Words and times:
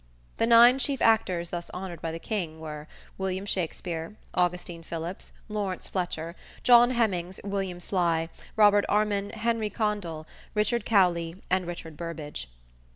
The 0.37 0.47
nine 0.47 0.79
chief 0.79 0.99
actors 0.99 1.51
thus 1.51 1.69
honored 1.75 2.01
by 2.01 2.11
the 2.11 2.17
King 2.17 2.59
were 2.59 2.87
William 3.19 3.45
Shakspere, 3.45 4.15
Augustine 4.33 4.81
Phillips, 4.81 5.31
Laurence 5.47 5.87
Fletcher, 5.87 6.35
John 6.63 6.89
Hemmings, 6.89 7.39
William 7.43 7.79
Sley, 7.79 8.29
Robert 8.55 8.85
Armin, 8.89 9.29
Henry 9.29 9.69
Condell, 9.69 10.25
Richard 10.55 10.85
Cowley 10.85 11.43
and 11.51 11.67
Richard 11.67 11.97
Burbage. 11.97 12.49